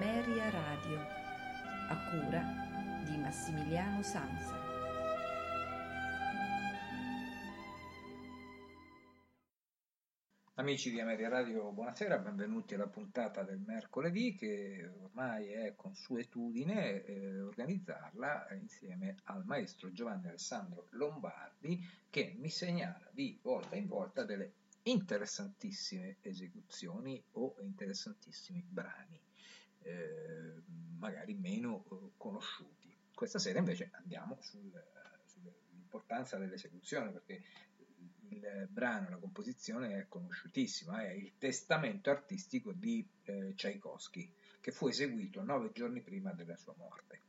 [0.00, 0.96] Ameria Radio,
[1.88, 4.54] a cura di Massimiliano Sanza.
[10.54, 17.40] Amici di Ameria Radio, buonasera, benvenuti alla puntata del mercoledì che ormai è consuetudine eh,
[17.40, 24.52] organizzarla insieme al maestro Giovanni Alessandro Lombardi che mi segnala di volta in volta delle
[24.82, 29.26] interessantissime esecuzioni o interessantissimi brani
[29.88, 30.62] eh,
[30.98, 32.94] magari meno eh, conosciuti.
[33.14, 34.70] Questa sera invece andiamo sul,
[35.24, 37.42] sull'importanza dell'esecuzione perché
[38.30, 44.88] il brano, la composizione è conosciutissima, è il testamento artistico di eh, Tchaikovsky, che fu
[44.88, 47.22] eseguito nove giorni prima della sua morte.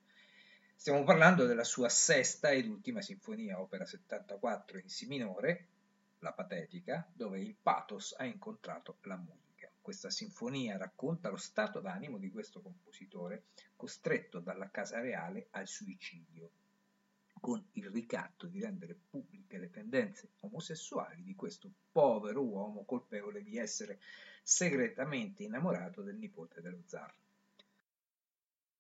[0.76, 5.68] Stiamo parlando della sua sesta ed ultima sinfonia, opera 74 in Si minore,
[6.20, 9.49] la patetica, dove il pathos ha incontrato la musica.
[9.90, 13.46] Questa sinfonia racconta lo stato d'animo di questo compositore,
[13.76, 16.52] costretto dalla casa reale al suicidio,
[17.42, 23.58] con il ricatto di rendere pubbliche le tendenze omosessuali di questo povero uomo colpevole di
[23.58, 24.00] essere
[24.44, 27.12] segretamente innamorato del nipote dello zar.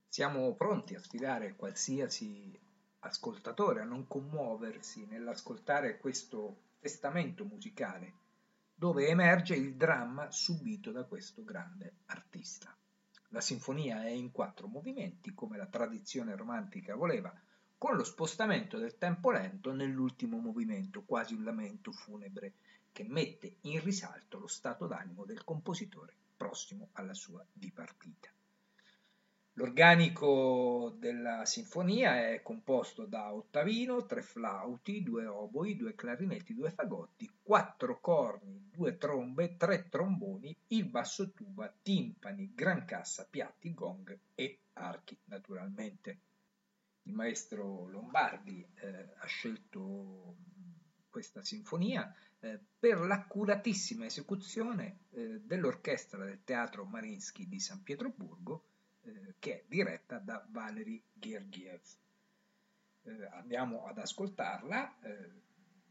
[0.07, 2.55] Siamo pronti a sfidare qualsiasi
[2.99, 8.27] ascoltatore a non commuoversi nell'ascoltare questo testamento musicale
[8.79, 12.73] dove emerge il dramma subito da questo grande artista.
[13.31, 17.29] La sinfonia è in quattro movimenti, come la tradizione romantica voleva,
[17.77, 22.53] con lo spostamento del tempo lento nell'ultimo movimento, quasi un lamento funebre,
[22.93, 28.29] che mette in risalto lo stato d'animo del compositore prossimo alla sua dipartita.
[29.59, 37.29] L'organico della sinfonia è composto da ottavino, tre flauti, due oboi, due clarinetti, due fagotti,
[37.43, 44.59] quattro corni, due trombe, tre tromboni, il basso tuba, timpani, gran cassa, piatti, gong e
[44.75, 46.19] archi naturalmente.
[47.03, 50.37] Il maestro Lombardi eh, ha scelto
[51.09, 58.63] questa sinfonia eh, per l'accuratissima esecuzione eh, dell'orchestra del Teatro Marinsky di San Pietroburgo
[59.01, 61.81] eh, che è diretta da Valery Gergiev.
[63.03, 64.99] Eh, andiamo ad ascoltarla.
[65.01, 65.47] Eh,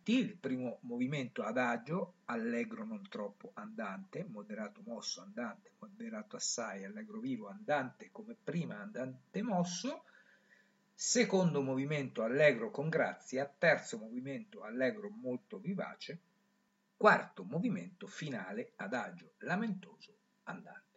[0.09, 7.49] il primo movimento adagio, allegro non troppo andante, moderato mosso andante, moderato assai, allegro vivo
[7.49, 10.05] andante come prima andante mosso,
[10.95, 16.19] secondo movimento allegro con grazia, terzo movimento allegro molto vivace,
[16.97, 20.88] quarto movimento finale adagio lamentoso andante.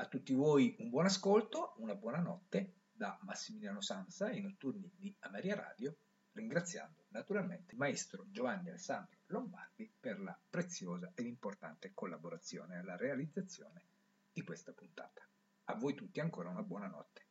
[0.00, 5.12] A tutti voi un buon ascolto, una buona notte da Massimiliano Sansa, i notturni di
[5.20, 5.96] Ameria Radio,
[6.34, 13.86] ringraziando naturalmente il maestro Giovanni Alessandro Lombardi per la preziosa ed importante collaborazione alla realizzazione
[14.32, 15.28] di questa puntata.
[15.64, 17.27] A voi tutti ancora una buona notte.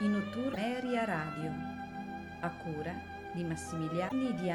[0.00, 1.52] in Notturneria Radio,
[2.40, 2.92] a cura
[3.32, 4.50] di Massimiliani Di